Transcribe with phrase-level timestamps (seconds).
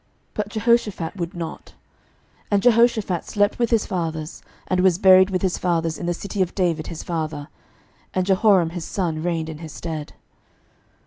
[0.33, 1.65] But Jehoshaphat would not.
[1.65, 1.73] 11:022:050
[2.49, 6.41] And Jehoshaphat slept with his fathers, and was buried with his fathers in the city
[6.41, 7.49] of David his father:
[8.11, 10.13] and Jehoram his son reigned in his stead.